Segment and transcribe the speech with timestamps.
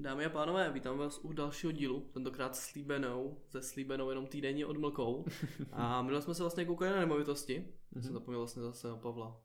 [0.00, 5.24] Dámy a pánové, vítám vás u dalšího dílu, tentokrát slíbenou, se slíbenou jenom týdenní odmlkou.
[5.72, 7.68] A minule jsme se vlastně koukali na nemovitosti.
[7.92, 8.02] Mm-hmm.
[8.02, 9.40] Jsem zapomněl vlastně zase na Pavla.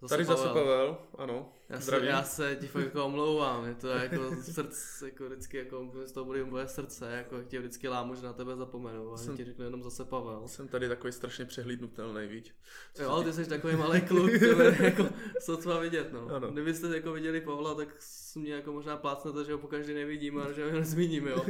[0.00, 0.42] Zase Tady Pavel.
[0.42, 1.52] zase Pavel, ano.
[1.68, 5.92] Já se, já se ti fakt jako omlouvám, je to jako srdce, jako vždycky, jako
[6.04, 9.36] z toho bude moje srdce, jako tě vždycky lámu, že na tebe zapomenu a jsem,
[9.36, 10.48] ti řeknu jenom zase Pavel.
[10.48, 12.54] Jsem tady takový strašně přehlídnutelný, víš.
[12.98, 15.08] Jo, ale ty jsi takový malý kluk, tebe jako
[15.40, 16.28] sotva vidět, no.
[16.28, 16.50] Ano.
[16.50, 17.88] Kdybyste jako viděli Pavla, tak
[18.36, 21.44] mě jako možná plácnete, že ho pokaždé nevidím a že ho nezmíním, jo.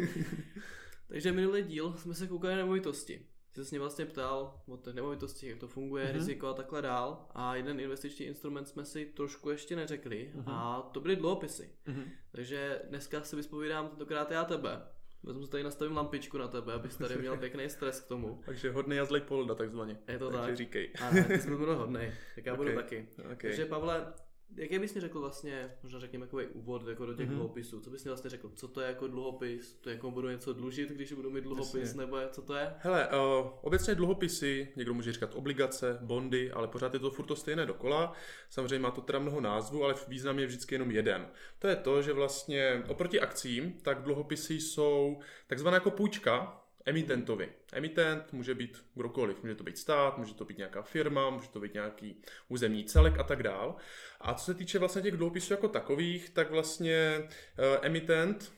[1.08, 4.94] Takže minulý díl jsme se koukali na nemovitosti jsi se mě vlastně ptal o těch
[4.94, 6.12] nemovitostech, jak to funguje, mm-hmm.
[6.12, 7.26] riziko a takhle dál.
[7.30, 10.44] A jeden investiční instrument jsme si trošku ještě neřekli mm-hmm.
[10.46, 11.70] a to byly dluhopisy.
[11.86, 12.04] Mm-hmm.
[12.32, 14.82] Takže dneska si vyspovídám tentokrát já tebe.
[15.22, 18.42] Vezmu si tady nastavím lampičku na tebe, abys tady měl pěkný stres k tomu.
[18.46, 19.98] Takže hodný a zlej polda takzvaně.
[20.08, 20.56] Je to Takže tak.
[20.56, 20.92] říkej.
[21.02, 22.64] A ty jsi byl hodný, tak já okay.
[22.64, 23.08] budu taky.
[23.18, 23.36] Okay.
[23.36, 24.12] Takže Pavle,
[24.56, 27.32] Jaký bys mi řekl vlastně, možná řekněme takový úvod jako do těch mm-hmm.
[27.32, 30.28] dluhopisů, co bys mi vlastně řekl, co to je jako dluhopis, to je jako budu
[30.28, 32.00] něco dlužit, když budu mít dluhopis, Jasně.
[32.00, 32.74] nebo co to je?
[32.78, 37.36] Hele, uh, obecně dluhopisy, někdo může říkat obligace, bondy, ale pořád je to furt to
[37.36, 38.12] stejné dokola.
[38.50, 41.28] Samozřejmě má to teda mnoho názvů, ale význam je vždycky jenom jeden.
[41.58, 47.48] To je to, že vlastně oproti akcím, tak dluhopisy jsou takzvaná jako půjčka, emitentovi.
[47.72, 51.60] Emitent může být kdokoliv, může to být stát, může to být nějaká firma, může to
[51.60, 53.76] být nějaký územní celek a tak dál.
[54.20, 58.52] A co se týče vlastně těch dluhopisů jako takových, tak vlastně uh, emitent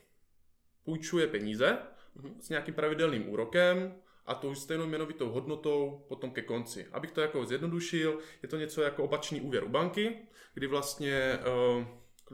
[0.85, 1.79] půjčuje peníze
[2.17, 2.35] mm-hmm.
[2.41, 3.95] s nějakým pravidelným úrokem,
[4.27, 6.87] a tou stejnou měnovitou hodnotou potom ke konci.
[6.93, 10.19] Abych to jako zjednodušil, je to něco jako opačný úvěr u banky,
[10.55, 11.39] kdy vlastně
[11.79, 11.85] uh,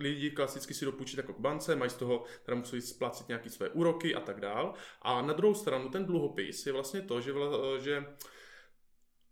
[0.01, 3.69] lidi klasicky si dopůjčit jako k bance, mají z toho, teda musí splácet nějaké své
[3.69, 4.75] úroky a tak dál.
[5.03, 8.05] A na druhou stranu ten dluhopis je vlastně to, že, vla, že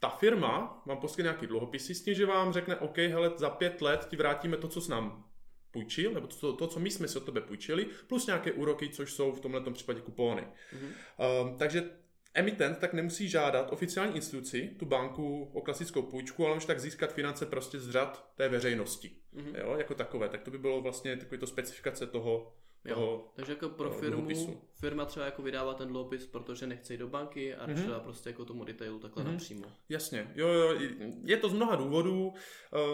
[0.00, 3.82] ta firma vám poskytne nějaký dluhopisy s tím, že vám řekne, OK, hele, za pět
[3.82, 5.24] let ti vrátíme to, co s nám
[5.70, 9.12] půjčil, nebo to, to, co my jsme si od tebe půjčili, plus nějaké úroky, což
[9.12, 10.42] jsou v tomhle případě kupóny.
[10.42, 11.42] Mm-hmm.
[11.42, 11.90] Um, takže
[12.38, 17.12] emitent tak nemusí žádat oficiální instituci, tu banku o klasickou půjčku, ale může tak získat
[17.12, 19.10] finance prostě z řad té veřejnosti.
[19.34, 19.60] Mm-hmm.
[19.60, 20.28] Jo, jako takové.
[20.28, 22.52] Tak to by bylo vlastně takový to specifikace toho,
[22.88, 24.60] Jo, takže jako pro firmu, dluhopisu.
[24.80, 28.00] firma třeba jako vydává ten dluhopis, protože nechce jít do banky a mm-hmm.
[28.00, 29.32] prostě jako tomu detailu takhle mm-hmm.
[29.32, 29.64] napřímo.
[29.88, 30.78] Jasně, jo, jo,
[31.24, 32.32] je to z mnoha důvodů,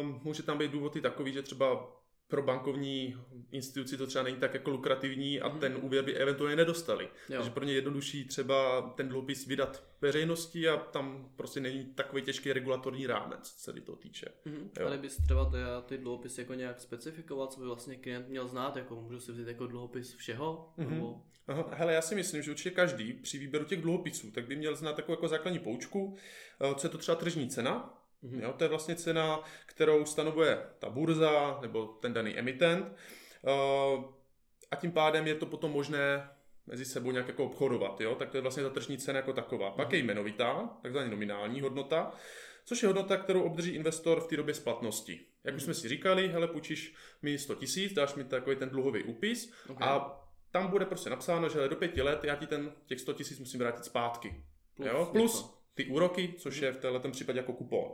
[0.01, 1.97] um, může tam být důvody takový, že třeba
[2.33, 3.17] pro bankovní
[3.51, 5.61] instituci to třeba není tak jako lukrativní a mm.
[5.61, 7.05] ten úvěr by eventuálně nedostali.
[7.05, 7.37] Jo.
[7.37, 12.53] Takže pro ně jednodušší třeba ten dluhopis vydat veřejnosti a tam prostě není takový těžký
[12.53, 14.27] regulatorní rámec, co se to týče.
[14.45, 14.71] Mm.
[14.87, 15.57] Ale bys třeba ty,
[15.87, 19.49] ty dluhopisy jako nějak specifikovat, co by vlastně klient měl znát, jako můžu si vzít
[19.49, 20.73] jako dluhopis všeho?
[20.77, 20.91] Mm.
[20.91, 21.23] Nebo...
[21.47, 24.77] Aha, hele, já si myslím, že určitě každý při výběru těch dluhopisů, tak by měl
[24.77, 26.17] znát takovou jako základní poučku,
[26.61, 28.43] eh, co je to třeba tržní cena, Mm-hmm.
[28.43, 32.93] Jo, to je vlastně cena, kterou stanovuje ta burza nebo ten daný emitent.
[33.43, 34.05] Uh,
[34.71, 36.31] a tím pádem je to potom možné
[36.67, 38.01] mezi sebou nějak jako obchodovat.
[38.01, 38.15] Jo?
[38.15, 39.71] Tak to je vlastně ta tržní cena jako taková.
[39.71, 42.13] Pak je jmenovitá, takzvaná nominální hodnota,
[42.65, 45.21] což je hodnota, kterou obdrží investor v té době splatnosti.
[45.45, 49.05] Jak už jsme si říkali, hele, půjčíš mi 100 tisíc, dáš mi takový ten dluhový
[49.05, 49.89] úpis okay.
[49.89, 50.19] a
[50.51, 53.61] tam bude prostě napsáno, že do pěti let já ti ten, těch 100 tisíc musím
[53.61, 54.45] vrátit zpátky.
[54.77, 55.09] Plus, jo?
[55.13, 57.93] Plus ty úroky, což je v této případě jako kupon.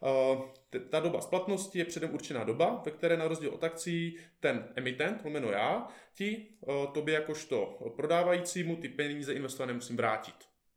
[0.00, 0.42] Uh,
[0.90, 5.24] ta doba splatnosti je předem určená doba, ve které na rozdíl od akcí ten emitent,
[5.24, 10.34] lomeno já, ti uh, tobě jakožto prodávajícímu ty peníze investované musím vrátit.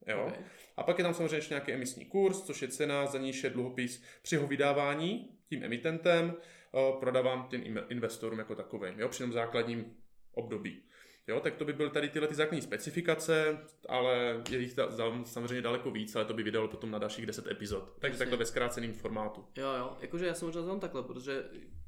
[0.08, 0.26] Jo?
[0.28, 0.44] Okay.
[0.78, 3.50] A pak je tam samozřejmě ještě nějaký emisní kurz, což je cena, za níž je
[3.50, 6.34] dluhopis při jeho vydávání tím emitentem
[6.72, 9.96] uh, prodávám těm investorům jako takovým, jo, při tom základním
[10.34, 10.84] období.
[11.28, 14.76] Jo, tak to by byly tady tyhle ty základní specifikace, ale je jich
[15.24, 17.96] samozřejmě daleko víc, ale to by vydalo potom na dalších 10 epizod.
[18.00, 19.46] Takže takhle ve zkráceném formátu.
[19.58, 21.44] Jo, jo, jakože já jsem možná tam takhle, protože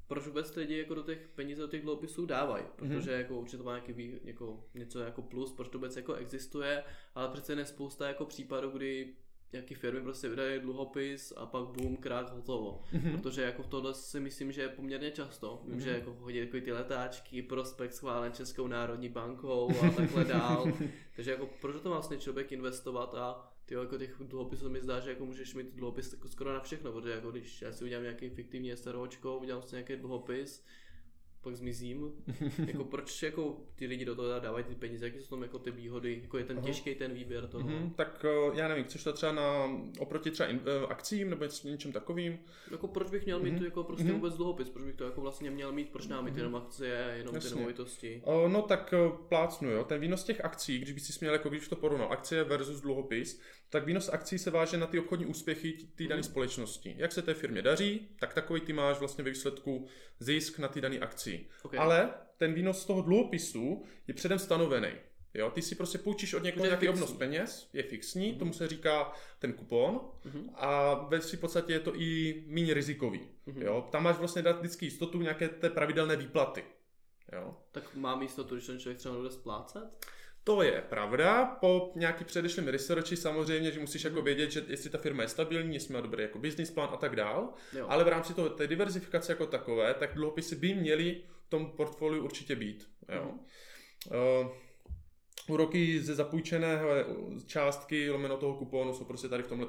[0.07, 3.17] proč vůbec lidi jako do těch peněz do těch dluhopisů dávají, protože mm-hmm.
[3.17, 6.83] jako určitě to má nějaký, jako, něco jako plus, proč to vůbec jako existuje,
[7.15, 9.13] ale přece je spousta jako případů, kdy
[9.55, 12.81] nějaký firmy prostě vydají dluhopis a pak boom, krák, hotovo.
[12.93, 13.11] Mm-hmm.
[13.11, 15.61] Protože jako v tohle si myslím, že je poměrně často.
[15.65, 15.83] Vím, mm-hmm.
[15.83, 20.71] že jako chodí takový ty letáčky, prospekt schválen Českou národní bankou a takhle dál.
[21.15, 25.09] Takže jako proč to vlastně člověk investovat a ty jako těch dluhopisů mi zdá, že
[25.09, 28.29] jako můžeš mít dluhopis jako skoro na všechno, protože jako když já si udělám nějaký
[28.29, 30.65] fiktivní SROčko, udělám si nějaký dluhopis,
[31.45, 32.11] pak zmizím.
[32.67, 35.71] jako proč jako ty lidi do toho dávají ty peníze, jaké jsou tam jako ty
[35.71, 37.69] výhody, jako je ten těžký ten výběr toho.
[37.69, 39.69] Mm-hmm, tak eh, já nevím, chceš to třeba na,
[39.99, 42.39] oproti třeba in, uh, akcím nebo něčem takovým?
[42.71, 43.65] Jako proč bych měl mít mm-hmm.
[43.65, 44.13] jako prostě mm-hmm.
[44.13, 46.37] vůbec dluhopis, proč bych to jako vlastně měl mít, proč nám mít mm-hmm.
[46.37, 47.49] jenom akcie, jenom Jasně.
[47.49, 48.21] ty nemovitosti?
[48.25, 48.93] Uh, no tak
[49.29, 52.43] plácnu, jo, ten výnos těch akcí, když bys si směl jako když to porovnal, akcie
[52.43, 56.23] versus dluhopis, tak výnos akcí se váže na ty obchodní úspěchy té dané mm.
[56.23, 56.95] společnosti.
[56.97, 59.87] Jak se té firmě daří, tak takový ty máš vlastně ve výsledku
[60.19, 61.34] zisk na ty dané akci.
[61.63, 61.79] Okay.
[61.79, 64.89] Ale ten výnos z toho dluhopisu je předem stanovený.
[65.33, 68.39] Jo, ty si prostě půjčíš od někoho nějaký obnos peněz, je fixní, mm-hmm.
[68.39, 70.49] tomu se říká ten kupon mm-hmm.
[70.53, 73.19] a ve v podstatě je to i méně rizikový.
[73.47, 73.61] Mm-hmm.
[73.61, 76.63] Jo, tam máš vlastně dát vždycky jistotu nějaké té pravidelné výplaty.
[77.33, 77.57] Jo.
[77.71, 80.05] Tak mám jistotu, že ten člověk třeba bude splácet?
[80.47, 84.97] To je pravda, po nějaký předešlém researchi samozřejmě, že musíš jako vědět, že jestli ta
[84.97, 87.85] firma je stabilní, jestli má dobrý jako business plán a tak dál, jo.
[87.89, 92.23] ale v rámci toho, té diverzifikace jako takové, tak dluhopisy by měly v tom portfoliu
[92.23, 92.89] určitě být.
[93.15, 93.31] Jo.
[93.31, 93.39] Mm.
[94.41, 94.51] Uh,
[95.47, 96.89] úroky ze zapůjčeného
[97.45, 99.67] částky lomeno toho kuponu jsou prostě tady v tomhle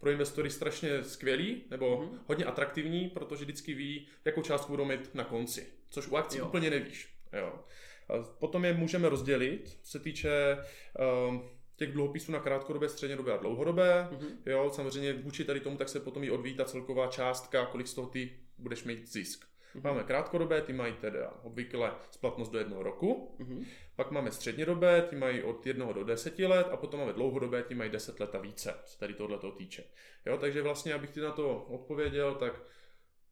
[0.00, 2.18] pro investory strašně skvělý nebo mm.
[2.26, 6.46] hodně atraktivní, protože vždycky ví, jakou částku budou mít na konci, což u akcí jo.
[6.46, 7.14] úplně nevíš.
[7.32, 7.64] Jo.
[8.38, 10.58] Potom je můžeme rozdělit, co se týče
[11.28, 14.08] um, těch dluhopisů na krátkodobé, střednědobé a dlouhodobé.
[14.10, 14.36] Mm-hmm.
[14.46, 17.94] Jo, samozřejmě vůči tady tomu tak se potom i odvíjí ta celková částka, kolik z
[17.94, 19.44] toho ty budeš mít zisk.
[19.44, 19.84] Mm-hmm.
[19.84, 23.36] Máme krátkodobé, ty mají teda obvykle splatnost do jednoho roku.
[23.40, 23.64] Mm-hmm.
[23.96, 27.74] Pak máme střednědobé, ty mají od jednoho do deseti let a potom máme dlouhodobé, ty
[27.74, 29.84] mají deset let a více, co tady tohle týče.
[30.26, 32.62] Jo, takže vlastně, abych ti na to odpověděl, tak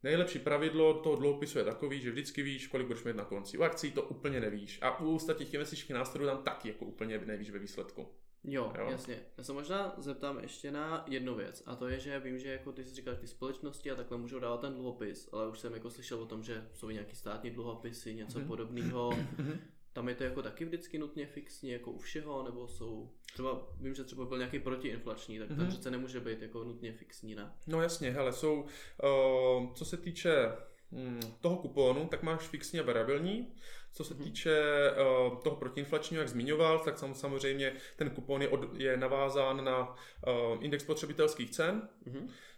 [0.03, 3.57] Nejlepší pravidlo toho dluhopisu je takový, že vždycky víš, kolik budeš mít na konci.
[3.57, 4.79] U akcí to úplně nevíš.
[4.81, 8.07] A u ostatních investičních nástrojů tam taky jako úplně nevíš ve výsledku.
[8.43, 9.19] Jo, jo, jasně.
[9.37, 11.63] Já se možná zeptám ještě na jednu věc.
[11.65, 14.39] A to je, že vím, že jako ty jsi říkal, ty společnosti a takhle můžou
[14.39, 18.13] dávat ten dluhopis, ale už jsem jako slyšel o tom, že jsou nějaký státní dluhopisy,
[18.13, 18.47] něco mm-hmm.
[18.47, 19.11] podobného.
[19.93, 20.03] Mhm.
[20.03, 23.95] Tam je to jako taky vždycky nutně fixní, jako u všeho, nebo jsou, třeba vím,
[23.95, 25.57] že třeba byl nějaký protiinflační, tak mm-hmm.
[25.57, 25.67] mhm.
[25.67, 27.51] přece nemůže být jako nutně fixní, ne?
[27.67, 30.51] No jasně, hele, jsou, uh, co se týče
[30.89, 33.53] um, toho kuponu, tak máš fixní a variabilní.
[33.95, 34.23] Co se mm-hmm.
[34.23, 34.61] týče
[34.91, 40.63] uh, toho protiinflačního, jak zmiňoval, tak samozřejmě ten kupon je, od, je navázán na uh,
[40.63, 41.89] index potřebitelských cen.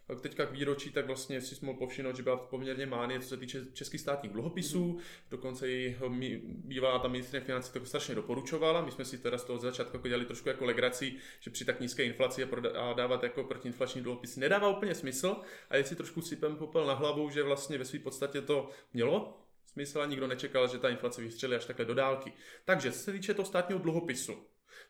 [0.10, 3.38] Mm-hmm teďka k výročí, tak vlastně si mohl povšimnout, že byla poměrně mánie, co se
[3.38, 4.86] týče českých státních dluhopisů.
[4.86, 5.00] Mm.
[5.32, 5.98] Dokonce i
[6.46, 8.86] bývá ta ministrině financí to strašně doporučovala.
[8.86, 11.80] My jsme si teda z toho začátku jako dělali trošku jako legraci, že při tak
[11.80, 12.44] nízké inflaci
[12.76, 15.36] a dávat jako protiinflační dluhopis nedává úplně smysl.
[15.70, 20.02] A jestli trošku sypem popel na hlavu, že vlastně ve své podstatě to mělo smysl
[20.02, 22.34] a nikdo nečekal, že ta inflace vystřelí až takhle do dálky.
[22.66, 24.34] Takže co se týče toho státního dluhopisu,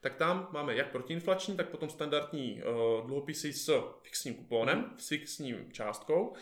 [0.01, 5.71] tak tam máme jak protiinflační, tak potom standardní uh, dluhopisy s fixním kupónem, s fixním
[5.71, 6.33] částkou.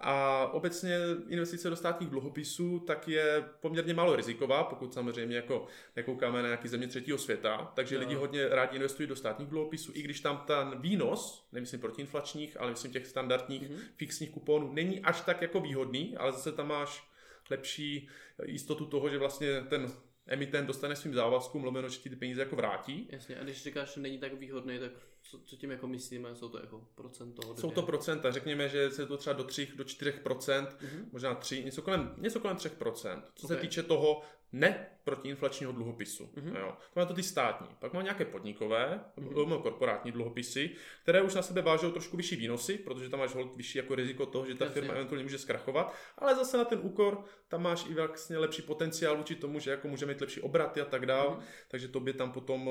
[0.00, 0.96] A obecně
[1.28, 6.68] investice do státních dluhopisů tak je poměrně málo riziková, pokud samozřejmě jako nekoukáme na nějaký
[6.68, 8.00] země třetího světa, takže no.
[8.00, 12.70] lidi hodně rádi investují do státních dluhopisů, i když tam ten výnos, nemyslím protiinflačních, ale
[12.70, 13.78] myslím těch standardních mm-hmm.
[13.96, 17.08] fixních kuponů, není až tak jako výhodný, ale zase tam máš
[17.50, 18.08] lepší
[18.44, 19.92] jistotu toho, že vlastně ten
[20.28, 23.08] emitent dostane svým závazkům, lomeno, že ty peníze jako vrátí.
[23.10, 24.92] Jasně, a když říkáš, že není tak výhodný, tak
[25.22, 27.56] co, co tím jako myslíme, jsou to jako procento?
[27.56, 31.04] Jsou to procenta, řekněme, že se to třeba do 3, do 4 procent, mm-hmm.
[31.12, 33.24] možná 3, něco kolem, něco kolem 3 procent.
[33.34, 33.56] Co okay.
[33.56, 34.22] se týče toho
[34.52, 36.24] ne protiinflačního dluhopisu.
[36.24, 36.56] Mm-hmm.
[36.56, 36.76] Jo.
[36.94, 37.68] To má to ty státní.
[37.78, 39.62] Pak má nějaké podnikové, mm-hmm.
[39.62, 40.70] korporátní dluhopisy,
[41.02, 44.26] které už na sebe vážou trošku vyšší výnosy, protože tam máš hold vyšší jako riziko
[44.26, 44.80] toho, že ta Jasně.
[44.80, 49.16] firma eventuálně může zkrachovat, ale zase na ten úkor tam máš i vlastně lepší potenciál
[49.16, 51.42] vůči tomu, že jako může mít lepší obraty a tak dále, mm-hmm.
[51.68, 52.70] takže to by tam potom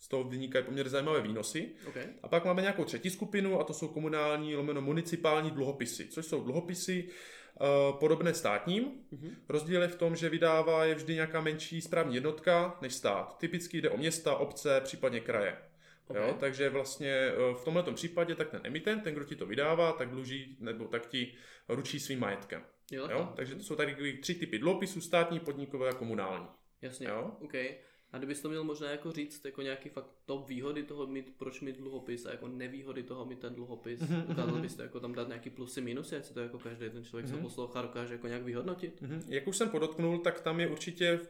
[0.00, 1.70] z toho vynikají poměrně zajímavé výnosy.
[1.88, 2.06] Okay.
[2.22, 6.44] A pak máme nějakou třetí skupinu a to jsou komunální lomeno municipální dluhopisy, což jsou
[6.44, 7.08] dluhopisy,
[7.62, 8.84] Eh, podobné státním.
[8.84, 9.34] Mm-hmm.
[9.48, 13.38] Rozdíl je v tom, že vydává je vždy nějaká menší správní jednotka než stát.
[13.38, 15.56] Typicky jde o města, obce, případně kraje.
[16.08, 16.28] Okay.
[16.28, 19.92] Jo, takže vlastně eh, v tomto případě tak ten emitent, ten, kdo ti to vydává,
[19.92, 21.34] tak dluží nebo tak ti
[21.68, 22.64] ručí svým majetkem.
[22.90, 23.32] Jo, jo?
[23.36, 26.46] Takže to jsou tady tři typy dluhopisů, státní, podnikové a komunální.
[26.82, 27.36] Jasně, jo?
[27.40, 27.74] Okay.
[28.12, 31.60] A kdybys to měl možná jako říct, jako nějaký fakt top výhody toho mít, proč
[31.60, 34.26] mít dluhopis a jako nevýhody toho mít ten dluhopis, mm-hmm.
[34.26, 37.04] dokázal bys to jako tam dát nějaký plusy, minusy, ať si to jako každý ten
[37.04, 37.34] člověk, mm-hmm.
[37.34, 37.42] mhm.
[37.42, 39.02] poslouchá, dokáže jako nějak vyhodnotit?
[39.02, 39.22] Mm-hmm.
[39.28, 41.20] Jak už jsem podotknul, tak tam je určitě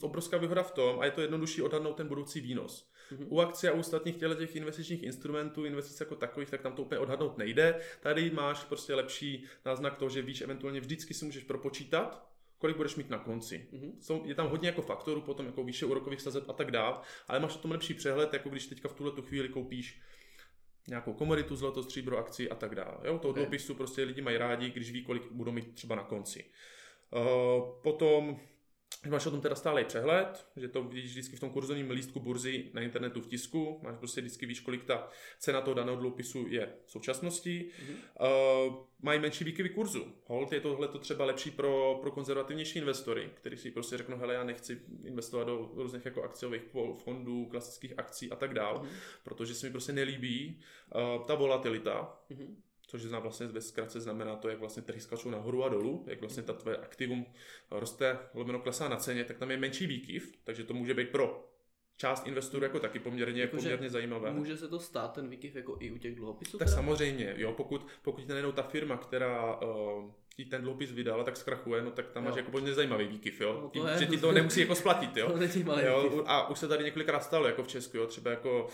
[0.00, 2.90] obrovská výhoda v tom a je to jednodušší odhadnout ten budoucí výnos.
[3.12, 3.26] Mm-hmm.
[3.28, 6.98] U akcí a u ostatních těch investičních instrumentů, investic jako takových, tak tam to úplně
[6.98, 7.80] odhadnout nejde.
[8.00, 12.31] Tady máš prostě lepší náznak toho, že víš, eventuálně vždycky si můžeš propočítat,
[12.62, 13.68] kolik budeš mít na konci.
[13.72, 13.92] Mm-hmm.
[14.00, 16.96] Jsou, je tam hodně jako faktorů, potom jako výše úrokových sazeb a tak dále,
[17.28, 20.00] ale máš o tom lepší přehled, jako když teďka v tuhle tu chvíli koupíš
[20.88, 22.96] nějakou komoditu, zlato, stříbro, akci a tak dále.
[23.04, 23.44] Jo, toho okay.
[23.44, 26.44] dopisu prostě lidi mají rádi, když ví, kolik budou mít třeba na konci.
[27.10, 28.40] Uh, potom
[29.08, 32.70] Máš o tom teda stále přehled, že to vidíš vždycky v tom kurzovním lístku burzy
[32.72, 36.72] na internetu v tisku, máš prostě vždycky víš, kolik ta cena toho daného dluhopisu je
[36.86, 37.70] v současnosti.
[37.70, 38.68] Mm-hmm.
[38.68, 40.12] Uh, mají menší výkyvy kurzu.
[40.26, 44.34] Hold je tohle to třeba lepší pro, pro konzervativnější investory, kteří si prostě řeknou, hele,
[44.34, 46.62] já nechci investovat do různých jako akciových
[46.96, 49.22] fondů, klasických akcí a tak dále, mm-hmm.
[49.24, 50.60] protože se mi prostě nelíbí
[50.94, 52.20] uh, ta volatilita.
[52.30, 52.54] Mm-hmm
[52.92, 56.20] což znamená vlastně ve zkratce znamená to, jak vlastně trhy skačou nahoru a dolů, jak
[56.20, 57.26] vlastně ta tvoje aktivum
[57.70, 61.48] roste, lomeno klesá na ceně, tak tam je menší výkyv, takže to může být pro
[61.96, 64.32] část investorů jako taky poměrně, jako poměrně zajímavé.
[64.32, 66.58] Může se to stát ten výkyv jako i u těch dluhopisů?
[66.58, 66.76] Tak teda?
[66.76, 71.82] samozřejmě, jo, pokud, pokud najednou ta firma, která uh, ti ten dluhopis vydala, tak zkrachuje,
[71.82, 72.28] no tak tam jo.
[72.28, 73.58] máš jako poměrně zajímavý výkyv, jo.
[73.62, 75.32] No Tím, je, že ti to nemusí jako splatit, jo.
[75.64, 76.24] to jo.
[76.26, 78.68] A už se tady několikrát stalo, jako v Česku, jo, třeba jako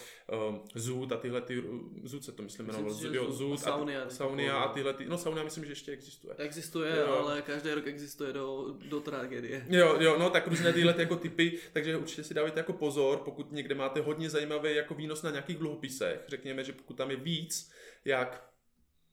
[0.48, 1.64] um, Zoot a tyhle ty,
[2.04, 5.18] Zoot se to myslím jmenovalo, jo, Zoot a, Saunia, a, Saunia a tyhle ty, no
[5.18, 6.34] Saunia myslím, že ještě existuje.
[6.38, 7.24] Existuje, jo.
[7.26, 9.66] ale každý rok existuje do, do tragédie.
[9.68, 13.18] Jo, jo, no tak různé tyhle ty jako typy, takže určitě si dávajte jako pozor,
[13.18, 17.16] pokud někde máte hodně zajímavý jako výnos na nějakých dluhopisech, řekněme, že pokud tam je
[17.16, 17.70] víc,
[18.04, 18.47] jak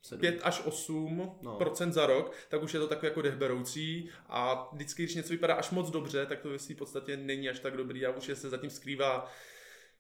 [0.06, 0.22] 7.
[0.22, 1.56] 5 až 8 no.
[1.56, 5.54] procent za rok, tak už je to takové jako dechberoucí a vždycky, když něco vypadá
[5.54, 8.50] až moc dobře, tak to v podstatě není až tak dobrý a už je se
[8.50, 9.32] zatím skrývá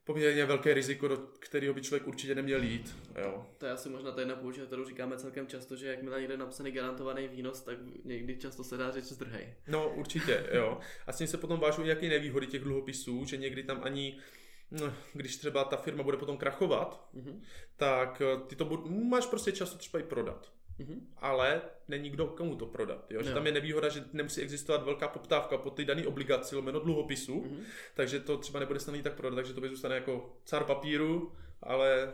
[0.03, 2.95] poměrně velké riziko, do kterého by člověk určitě neměl jít.
[3.21, 3.45] Jo.
[3.57, 6.71] To je asi možná ta jedna poučka, kterou říkáme celkem často, že jakmile někde napsaný
[6.71, 9.53] garantovaný výnos, tak někdy často se dá říct zdrhej.
[9.67, 10.79] No určitě, jo.
[11.07, 14.17] A s tím se potom vážou nějaké nevýhody těch dluhopisů, že někdy tam ani
[15.13, 17.41] když třeba ta firma bude potom krachovat, mm-hmm.
[17.75, 20.51] tak eh, ty to bud- máš prostě často třeba i prodat.
[20.79, 21.00] Mm-hmm.
[21.17, 23.12] Ale není kdo komu to prodat.
[23.12, 23.24] Jo?
[23.24, 23.36] Že jo.
[23.36, 27.63] tam je nevýhoda, že nemusí existovat velká poptávka po ty dané obligaci, lomeno dluhopisu, mm-hmm.
[27.93, 31.31] takže to třeba nebude snadný tak prodat, takže to by zůstane jako car papíru,
[31.62, 32.13] ale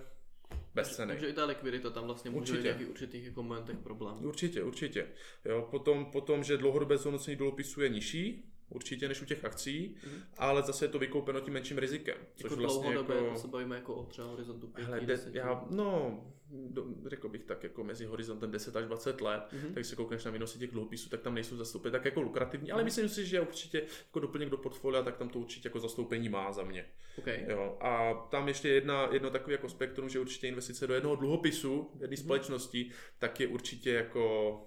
[0.75, 1.13] bez ceny.
[1.13, 4.25] Takže i ta likvidita tam vlastně může být nějaký určitých jako momentech problém.
[4.25, 5.07] Určitě, určitě.
[5.45, 10.21] Jo, potom, potom, že dlouhodobé zhodnocení dluhopisu je nižší, určitě než u těch akcí, mm-hmm.
[10.37, 12.17] ale zase je to vykoupeno tím menším rizikem.
[12.35, 13.33] Což jako vlastně dlouhodobě, jako...
[13.33, 17.43] to se bavíme jako o třeba horizontu 5, Hele, de, já, no, do, řekl bych
[17.43, 19.73] tak jako mezi horizontem 10 až 20 let, mm-hmm.
[19.73, 22.81] tak se koukneš na výnosy těch dluhopisů, tak tam nejsou zastoupeny tak jako lukrativní, ale
[22.81, 22.85] mm-hmm.
[22.85, 26.51] myslím si, že určitě jako doplněk do portfolia, tak tam to určitě jako zastoupení má
[26.51, 26.85] za mě.
[27.17, 27.45] Okay.
[27.47, 31.91] Jo, a tam ještě jedna, jedno takové jako spektrum, že určitě investice do jednoho dluhopisu,
[31.99, 32.23] jedné mm-hmm.
[32.23, 34.57] společnosti, tak je určitě jako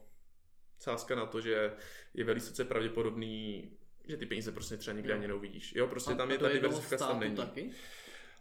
[0.79, 1.73] sázka na to, že
[2.15, 3.71] je velice pravděpodobný
[4.09, 5.75] že ty peníze prostě třeba nikdy ani neuvidíš.
[5.75, 7.37] Jo, prostě a tam je ta diversifikace tam není.
[7.37, 7.71] Taky?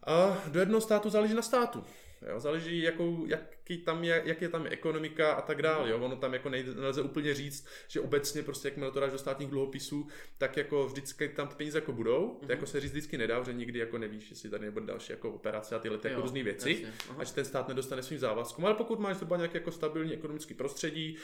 [0.03, 1.83] A do jednoho státu záleží na státu.
[2.29, 3.25] Jo, záleží, jakou,
[3.69, 5.89] jaký tam je, jak je tam ekonomika a tak dále.
[5.89, 5.99] Jo.
[5.99, 9.49] Ono tam jako nejde, nelze úplně říct, že obecně prostě jakmile to dáš do státních
[9.49, 12.27] dluhopisů, tak jako vždycky tam ty peníze jako budou.
[12.27, 12.45] Mm-hmm.
[12.45, 15.31] To jako se říct vždycky nedá, že nikdy jako nevíš, jestli tady nebude další jako
[15.31, 16.85] operace a tyhle ty jako různé věci.
[17.17, 18.65] A že ten stát nedostane svým závazkům.
[18.65, 21.17] Ale pokud máš zhruba nějaké jako stabilní ekonomické prostředí,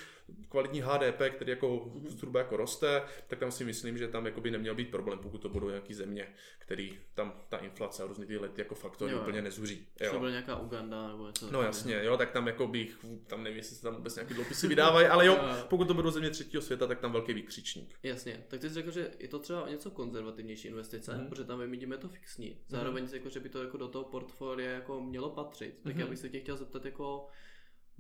[0.50, 2.08] kvalitní HDP, který jako mm-hmm.
[2.08, 5.38] zhruba jako roste, tak tam si myslím, že tam jako by neměl být problém, pokud
[5.38, 6.27] to budou nějaký země,
[6.60, 9.19] který tam ta inflace a různé tyhle jako faktory jo.
[9.22, 9.88] úplně nezuří.
[10.00, 10.19] Jo.
[10.19, 11.51] To nějaká Uganda nebo něco.
[11.51, 14.67] No jasně, jo, tak tam jako bych, tam nevím, jestli se tam vůbec nějaký dluhopisy
[14.67, 17.95] vydávají, ale jo, pokud to budou země třetího světa, tak tam velký výkřičník.
[18.03, 21.27] Jasně, tak ty jsi řekl, že je to třeba něco konzervativnější investice, mm.
[21.27, 22.57] protože tam vymítíme to fixní.
[22.67, 23.13] Zároveň mm.
[23.13, 25.79] jako, že by to jako do toho portfolia jako mělo patřit.
[25.83, 26.00] Tak mm.
[26.00, 27.27] já bych se tě chtěl zeptat jako,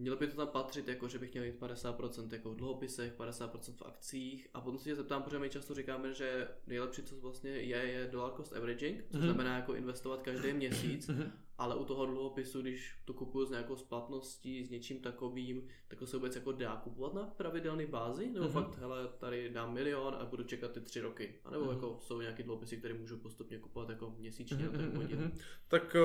[0.01, 3.73] Mělo by to tam patřit, jako že bych měl mít 50% jako v dluhopisech, 50%
[3.73, 7.51] v akcích a potom si tě zeptám, protože my často říkáme, že nejlepší, co vlastně
[7.51, 9.23] je, je dollar cost averaging, což mm-hmm.
[9.23, 13.75] znamená jako investovat každý měsíc mm-hmm ale u toho dluhopisu, když to kupuju s nějakou
[13.75, 18.29] splatností, s něčím takovým, tak to se vůbec jako dá kupovat na pravidelné bázi?
[18.29, 18.51] Nebo mm-hmm.
[18.51, 21.35] fakt, hele, tady dám milion a budu čekat ty tři roky?
[21.45, 21.73] A nebo mm-hmm.
[21.73, 24.91] jako jsou nějaké dluhopisy, které můžu postupně kupovat jako měsíčně mm-hmm.
[24.99, 25.31] tak mm-hmm.
[25.67, 25.95] Tak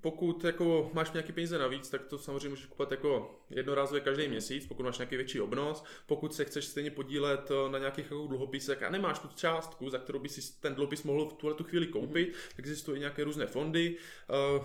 [0.00, 4.66] pokud jako máš nějaké peníze navíc, tak to samozřejmě můžeš kupovat jako jednorázově každý měsíc,
[4.66, 5.84] pokud máš nějaký větší obnos.
[6.06, 10.18] Pokud se chceš stejně podílet na nějakých jako dluhopisech a nemáš tu částku, za kterou
[10.18, 12.54] by si ten dluhopis mohl v tuhle tu chvíli koupit, mm-hmm.
[12.58, 13.96] existují nějaké různé fondy,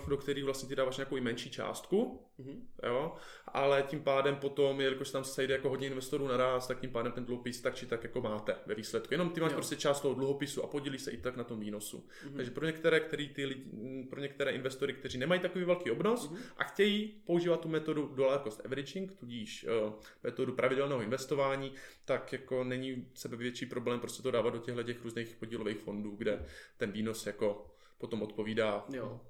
[0.07, 2.61] do do kterých vlastně ty dáváš nějakou i menší částku, mm-hmm.
[2.83, 3.15] jo,
[3.47, 7.11] ale tím pádem potom, jelikož tam se sejde jako hodně investorů naraz, tak tím pádem
[7.11, 9.13] ten dluhopis tak či tak jako máte ve výsledku.
[9.13, 9.55] Jenom ty máš jo.
[9.55, 11.97] prostě část toho dluhopisu a podílí se i tak na tom výnosu.
[11.97, 12.35] Mm-hmm.
[12.35, 13.63] Takže pro některé, který ty lidi,
[14.09, 16.37] pro některé investory, kteří nemají takový velký obnos mm-hmm.
[16.57, 19.93] a chtějí používat tu metodu dollar cost averaging, tudíž uh,
[20.23, 21.71] metodu pravidelného investování,
[22.05, 26.15] tak jako není sebe větší problém prostě to dávat do těchto těch různých podílových fondů,
[26.15, 26.45] kde
[26.77, 27.65] ten výnos jako
[27.97, 29.21] potom odpovídá jo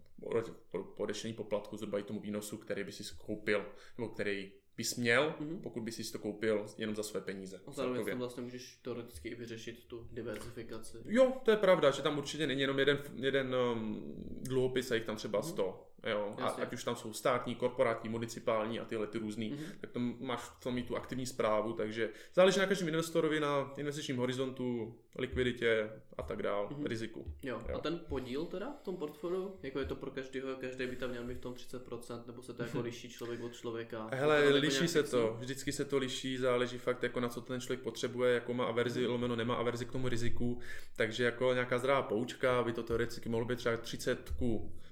[0.71, 3.65] po odešení poplatku zhruba i tomu výnosu, který by si koupil,
[3.97, 5.61] nebo který bys měl, mm-hmm.
[5.61, 7.61] pokud bys si to koupil jenom za své peníze.
[7.67, 10.97] A zároveň tam vlastně můžeš teoreticky i vyřešit tu diversifikaci.
[11.05, 15.05] Jo, to je pravda, že tam určitě není jenom jeden, jeden um, dluhopis a jich
[15.05, 15.75] tam třeba mm-hmm.
[15.99, 16.09] 100.
[16.09, 19.77] Jo, a ať už tam jsou státní, korporátní, municipální a tyhle ty různý, mm-hmm.
[19.81, 23.73] tak to máš v tom mít tu aktivní zprávu, takže záleží na každém investorovi, na
[23.77, 26.85] investičním horizontu, likviditě a tak dál, mm-hmm.
[26.85, 27.33] riziku.
[27.43, 27.61] Jo.
[27.69, 27.75] jo.
[27.75, 31.09] A ten podíl teda v tom portfoliu, jako je to pro každého, každý by tam
[31.09, 34.09] měl být v tom 30%, nebo se to jako liší člověk od člověka?
[34.13, 37.61] Hele, jako liší se to, vždycky se to liší, záleží fakt jako na co ten
[37.61, 39.09] člověk potřebuje, jako má averzi, mm-hmm.
[39.09, 40.59] lomeno nemá averzi k tomu riziku,
[40.95, 44.33] takže jako nějaká zdravá poučka by to teoreticky mohlo být třeba 30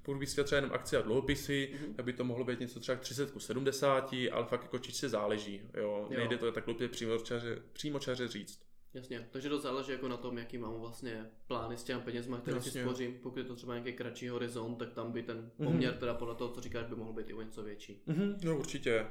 [0.06, 1.96] pokud bys třeba jenom akci a dluhopisy, mm-hmm.
[1.96, 5.62] tak by to mohlo být něco třeba 30 ku 70, ale fakt jako čistě záleží.
[5.74, 6.08] Jo?
[6.10, 6.18] jo.
[6.18, 8.66] Nejde to tak přímo přímočaře, přímočaře říct.
[8.94, 12.62] Jasně, takže to záleží jako na tom, jaký mám vlastně plány s těmi penězma, které
[12.62, 13.20] si spořím.
[13.24, 15.68] Pokud je to třeba nějaký kratší horizont, tak tam by ten mhm.
[15.72, 15.98] poměr, mm-hmm.
[15.98, 18.02] teda podle toho, co říkáš, by mohl být i o něco větší.
[18.08, 19.06] Mm-hmm, no určitě.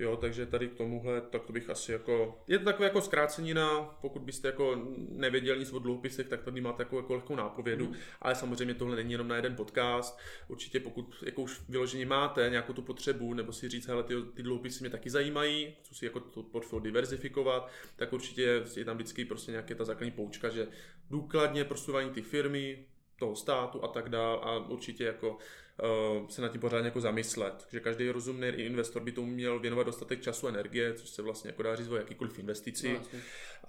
[0.00, 3.80] Jo, takže tady k tomuhle, tak to bych asi jako, je to takové jako zkrácenina,
[4.00, 7.94] pokud byste jako nevěděli nic o dluhopisech, tak tady máte jako, jako lehkou nápovědu, mm.
[8.20, 12.72] ale samozřejmě tohle není jenom na jeden podcast, určitě pokud jako už vyloženě máte nějakou
[12.72, 16.20] tu potřebu, nebo si říct, hele, ty, ty dluhopisy mě taky zajímají, chci si jako
[16.20, 20.68] to portfolio diverzifikovat, tak určitě je tam vždycky prostě nějaká ta základní poučka, že
[21.10, 22.86] důkladně prostudování ty firmy,
[23.20, 27.66] toho státu a tak dál a určitě jako uh, se nad tím pořádně jako zamyslet,
[27.70, 31.48] že každý rozumný investor by tomu měl věnovat dostatek času a energie, což se vlastně
[31.48, 32.92] jako dá říct o jakýkoliv investici.
[32.92, 33.20] No,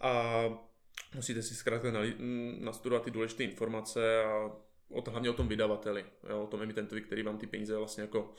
[0.02, 0.44] a
[1.16, 1.92] musíte si zkrátka
[2.60, 4.52] nastudovat ty důležité informace a
[4.90, 8.02] o to, hlavně o tom vydavateli, jo, o tom emitentovi, který vám ty peníze vlastně
[8.02, 8.34] jako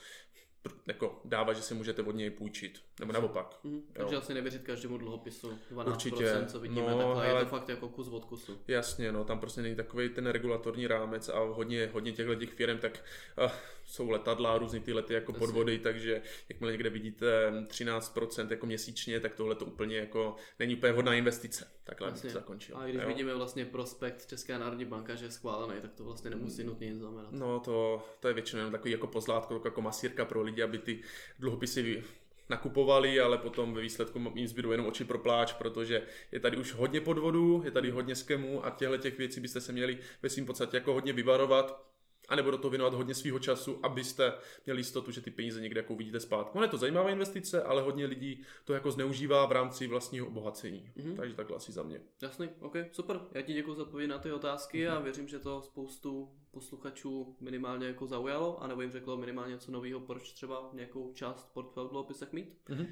[0.86, 3.58] jako dává, že si můžete od něj půjčit, nebo naopak.
[3.64, 6.44] Mm, takže asi nevěřit každému dluhopisu 12%, Určitě.
[6.46, 7.40] co vidíme, no, takhle ale...
[7.40, 8.58] je to fakt jako kus od kusu.
[8.68, 12.78] Jasně, no, tam prostě není takový ten regulatorní rámec a hodně, hodně těchto těch firm,
[12.78, 13.04] tak
[13.44, 13.50] uh,
[13.92, 19.34] jsou letadla, různý ty lety jako podvody, takže jakmile někde vidíte 13% jako měsíčně, tak
[19.34, 21.70] tohle to úplně jako není úplně vhodná investice.
[21.84, 22.30] Takhle Jasně.
[22.30, 22.76] to zakončil.
[22.76, 23.08] A když jo?
[23.08, 26.98] vidíme vlastně prospekt České národní banka, že je schválený, tak to vlastně nemusí nutně nic
[26.98, 27.32] znamenat.
[27.32, 31.00] No to, to je většinou takový jako pozlátko, jako masírka pro lidi, aby ty
[31.38, 32.04] dluhopisy
[32.48, 36.74] nakupovali, ale potom ve výsledku jim zbydu jenom oči pro pláč, protože je tady už
[36.74, 40.46] hodně podvodů, je tady hodně skemů a těchto těch věcí byste se měli ve svým
[40.46, 41.91] podstatě jako hodně vyvarovat,
[42.28, 44.32] anebo do toho věnovat hodně svého času, abyste
[44.66, 46.50] měli jistotu, že ty peníze někde jako vidíte zpátky.
[46.54, 50.92] Ono je to zajímavá investice, ale hodně lidí to jako zneužívá v rámci vlastního obohacení.
[50.96, 51.16] Mm-hmm.
[51.16, 52.00] Takže takhle asi za mě.
[52.22, 53.20] Jasný, ok, super.
[53.32, 54.96] Já ti děkuji za odpověď na ty otázky mm-hmm.
[54.96, 60.00] a věřím, že to spoustu posluchačů minimálně jako zaujalo, anebo jim řeklo minimálně něco nového,
[60.00, 62.58] proč třeba nějakou část portfolio dluhopisech mít.
[62.68, 62.86] Mm-hmm.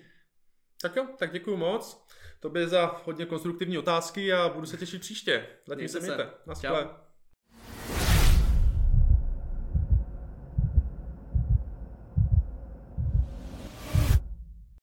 [0.83, 2.07] Tak jo, tak děkuji moc.
[2.41, 5.47] To by za hodně konstruktivní otázky a budu se těšit příště.
[5.67, 6.31] Zatím se mějte.
[6.47, 6.91] Naschle.